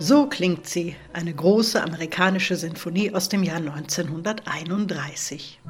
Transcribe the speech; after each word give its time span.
So 0.00 0.26
klingt 0.26 0.68
sie, 0.68 0.96
eine 1.12 1.32
große 1.32 1.80
amerikanische 1.80 2.56
Sinfonie 2.56 3.14
aus 3.14 3.28
dem 3.28 3.44
Jahr 3.44 3.58
1931. 3.58 5.60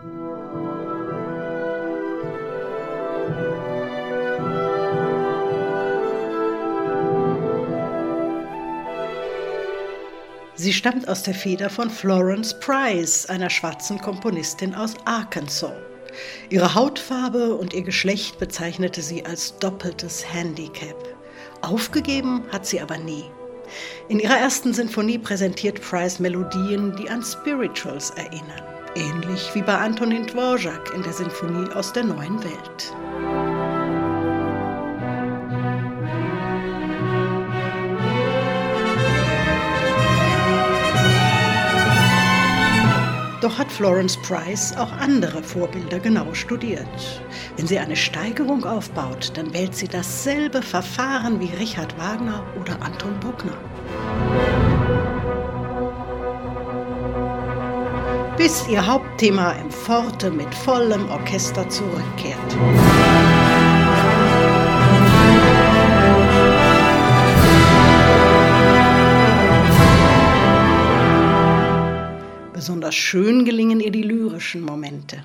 Sie 10.56 10.72
stammt 10.72 11.08
aus 11.08 11.24
der 11.24 11.34
Feder 11.34 11.68
von 11.68 11.90
Florence 11.90 12.58
Price, 12.58 13.26
einer 13.26 13.50
schwarzen 13.50 14.00
Komponistin 14.00 14.74
aus 14.74 14.94
Arkansas. 15.04 15.72
Ihre 16.48 16.74
Hautfarbe 16.74 17.56
und 17.56 17.74
ihr 17.74 17.82
Geschlecht 17.82 18.38
bezeichnete 18.38 19.02
sie 19.02 19.26
als 19.26 19.58
doppeltes 19.58 20.32
Handicap. 20.32 20.96
Aufgegeben 21.60 22.44
hat 22.50 22.64
sie 22.64 22.80
aber 22.80 22.96
nie. 22.96 23.24
In 24.08 24.20
ihrer 24.20 24.36
ersten 24.36 24.72
Sinfonie 24.72 25.18
präsentiert 25.18 25.80
Price 25.80 26.18
Melodien, 26.18 26.94
die 26.96 27.08
an 27.08 27.22
Spirituals 27.22 28.10
erinnern, 28.10 28.62
ähnlich 28.94 29.50
wie 29.54 29.62
bei 29.62 29.76
Antonin 29.76 30.26
Dvorak 30.26 30.92
in 30.94 31.02
der 31.02 31.12
Sinfonie 31.12 31.70
aus 31.72 31.92
der 31.92 32.04
neuen 32.04 32.42
Welt. 32.42 32.94
Doch 43.44 43.58
hat 43.58 43.70
Florence 43.70 44.16
Price 44.22 44.74
auch 44.74 44.90
andere 44.92 45.42
Vorbilder 45.42 45.98
genau 45.98 46.32
studiert. 46.32 46.88
Wenn 47.58 47.66
sie 47.66 47.78
eine 47.78 47.94
Steigerung 47.94 48.64
aufbaut, 48.64 49.32
dann 49.34 49.52
wählt 49.52 49.74
sie 49.74 49.86
dasselbe 49.86 50.62
Verfahren 50.62 51.38
wie 51.40 51.50
Richard 51.60 51.94
Wagner 51.98 52.42
oder 52.58 52.80
Anton 52.80 53.20
Bruckner. 53.20 53.58
Bis 58.36 58.68
ihr 58.68 58.86
Hauptthema 58.86 59.52
im 59.52 59.70
Forte 59.70 60.30
mit 60.30 60.54
vollem 60.54 61.08
Orchester 61.08 61.68
zurückkehrt. 61.68 62.38
Besonders 72.52 72.94
schön 72.94 73.44
gelingen 73.44 73.80
ihr 73.80 73.90
die 73.90 74.02
lyrischen 74.02 74.62
Momente. 74.62 75.22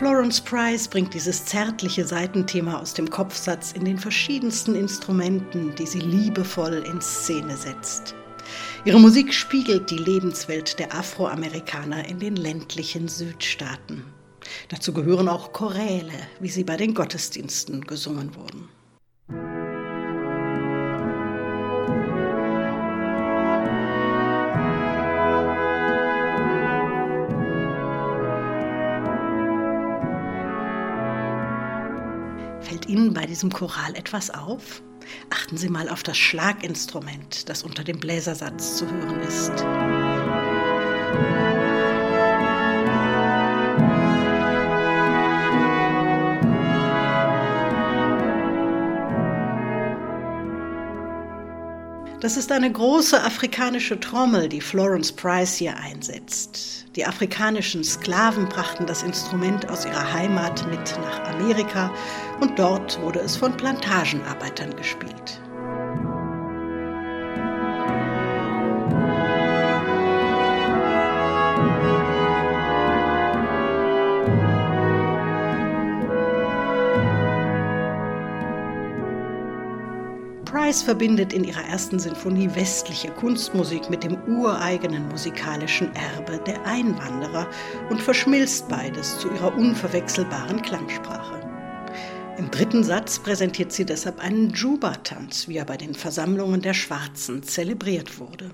Florence 0.00 0.40
Price 0.40 0.88
bringt 0.88 1.12
dieses 1.12 1.44
zärtliche 1.44 2.06
Seitenthema 2.06 2.78
aus 2.78 2.94
dem 2.94 3.10
Kopfsatz 3.10 3.72
in 3.72 3.84
den 3.84 3.98
verschiedensten 3.98 4.74
Instrumenten, 4.74 5.74
die 5.74 5.84
sie 5.84 6.00
liebevoll 6.00 6.82
in 6.90 7.02
Szene 7.02 7.54
setzt. 7.54 8.14
Ihre 8.86 8.98
Musik 8.98 9.34
spiegelt 9.34 9.90
die 9.90 9.98
Lebenswelt 9.98 10.78
der 10.78 10.94
Afroamerikaner 10.94 12.08
in 12.08 12.18
den 12.18 12.36
ländlichen 12.36 13.08
Südstaaten. 13.08 14.02
Dazu 14.70 14.94
gehören 14.94 15.28
auch 15.28 15.52
Choräle, 15.52 16.14
wie 16.40 16.48
sie 16.48 16.64
bei 16.64 16.78
den 16.78 16.94
Gottesdiensten 16.94 17.82
gesungen 17.82 18.34
wurden. 18.34 18.70
Fällt 32.60 32.86
Ihnen 32.86 33.14
bei 33.14 33.26
diesem 33.26 33.52
Choral 33.52 33.94
etwas 33.94 34.30
auf? 34.30 34.82
Achten 35.30 35.56
Sie 35.56 35.68
mal 35.68 35.88
auf 35.88 36.02
das 36.02 36.18
Schlaginstrument, 36.18 37.48
das 37.48 37.62
unter 37.62 37.84
dem 37.84 37.98
Bläsersatz 37.98 38.76
zu 38.76 38.90
hören 38.90 39.20
ist. 39.20 39.52
Das 52.20 52.36
ist 52.36 52.52
eine 52.52 52.70
große 52.70 53.22
afrikanische 53.22 53.98
Trommel, 53.98 54.46
die 54.46 54.60
Florence 54.60 55.10
Price 55.10 55.54
hier 55.54 55.74
einsetzt. 55.78 56.84
Die 56.94 57.06
afrikanischen 57.06 57.82
Sklaven 57.82 58.46
brachten 58.46 58.84
das 58.84 59.02
Instrument 59.02 59.70
aus 59.70 59.86
ihrer 59.86 60.12
Heimat 60.12 60.68
mit 60.68 60.98
nach 61.00 61.24
Amerika 61.30 61.90
und 62.40 62.58
dort 62.58 63.00
wurde 63.00 63.20
es 63.20 63.36
von 63.36 63.56
Plantagenarbeitern 63.56 64.76
gespielt. 64.76 65.40
Price 80.50 80.82
verbindet 80.82 81.32
in 81.32 81.44
ihrer 81.44 81.64
ersten 81.66 82.00
Sinfonie 82.00 82.50
westliche 82.56 83.08
Kunstmusik 83.12 83.88
mit 83.88 84.02
dem 84.02 84.16
ureigenen 84.26 85.08
musikalischen 85.08 85.94
Erbe 85.94 86.42
der 86.44 86.66
Einwanderer 86.66 87.46
und 87.88 88.02
verschmilzt 88.02 88.68
beides 88.68 89.16
zu 89.20 89.30
ihrer 89.30 89.56
unverwechselbaren 89.56 90.60
Klangsprache. 90.60 91.38
Im 92.36 92.50
dritten 92.50 92.82
Satz 92.82 93.20
präsentiert 93.20 93.70
sie 93.70 93.84
deshalb 93.84 94.18
einen 94.18 94.50
Juba-Tanz, 94.50 95.46
wie 95.46 95.56
er 95.56 95.66
bei 95.66 95.76
den 95.76 95.94
Versammlungen 95.94 96.62
der 96.62 96.74
Schwarzen 96.74 97.44
zelebriert 97.44 98.18
wurde. 98.18 98.50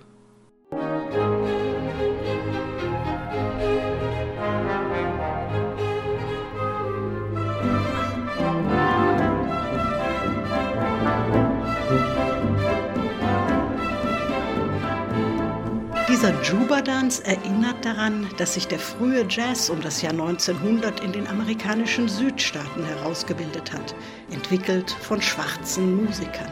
Dieser 16.27 16.43
Juba-Dance 16.43 17.25
erinnert 17.25 17.85
daran, 17.85 18.29
dass 18.37 18.55
sich 18.55 18.67
der 18.67 18.81
frühe 18.81 19.25
Jazz 19.29 19.71
um 19.71 19.81
das 19.81 20.03
Jahr 20.03 20.11
1900 20.11 20.99
in 20.99 21.13
den 21.13 21.25
amerikanischen 21.29 22.09
Südstaaten 22.09 22.85
herausgebildet 22.85 23.73
hat, 23.73 23.95
entwickelt 24.33 24.91
von 24.91 25.23
schwarzen 25.23 26.05
Musikern. 26.05 26.51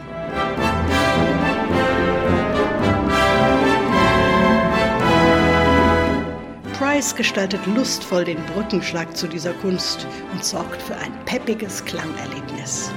Price 6.79 7.13
gestaltet 7.13 7.59
lustvoll 7.65 8.23
den 8.23 8.41
Brückenschlag 8.53 9.17
zu 9.17 9.27
dieser 9.27 9.51
Kunst 9.55 10.07
und 10.31 10.45
sorgt 10.45 10.81
für 10.81 10.95
ein 10.95 11.11
peppiges 11.25 11.83
Klangerlebnis. 11.83 12.91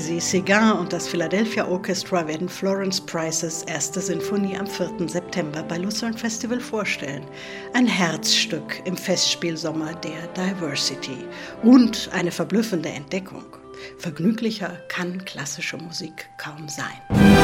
Yannick 0.00 0.22
Nézet-Séguin 0.22 0.72
und 0.78 0.92
das 0.92 1.08
Philadelphia 1.08 1.66
Orchestra 1.66 2.26
werden 2.26 2.48
Florence 2.48 3.00
Prices 3.00 3.62
erste 3.64 4.00
Sinfonie 4.00 4.56
am 4.56 4.66
4. 4.66 5.08
September 5.08 5.62
bei 5.62 5.76
Lucerne 5.76 6.16
Festival 6.16 6.60
vorstellen. 6.60 7.24
Ein 7.74 7.86
Herzstück 7.86 8.82
im 8.84 8.96
Festspielsommer 8.96 9.94
der 9.94 10.26
Diversity 10.28 11.24
und 11.62 12.08
eine 12.12 12.30
verblüffende 12.30 12.88
Entdeckung. 12.88 13.44
Vergnüglicher 13.98 14.78
kann 14.88 15.24
klassische 15.24 15.76
Musik 15.76 16.28
kaum 16.38 16.68
sein. 16.68 17.39